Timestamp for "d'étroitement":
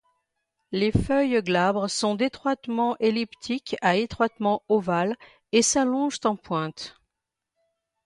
2.15-2.97